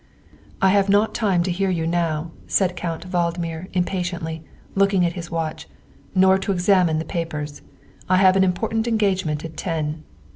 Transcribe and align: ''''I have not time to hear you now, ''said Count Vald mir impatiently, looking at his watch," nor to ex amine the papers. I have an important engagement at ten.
''''I 0.63 0.69
have 0.69 0.89
not 0.89 1.13
time 1.13 1.43
to 1.43 1.51
hear 1.51 1.69
you 1.69 1.85
now, 1.85 2.31
''said 2.57 2.75
Count 2.75 3.07
Vald 3.07 3.37
mir 3.37 3.67
impatiently, 3.73 4.43
looking 4.73 5.05
at 5.05 5.13
his 5.13 5.29
watch," 5.29 5.67
nor 6.15 6.39
to 6.39 6.51
ex 6.51 6.67
amine 6.67 6.97
the 6.97 7.05
papers. 7.05 7.61
I 8.09 8.15
have 8.17 8.35
an 8.35 8.43
important 8.43 8.87
engagement 8.87 9.45
at 9.45 9.57
ten. 9.57 10.01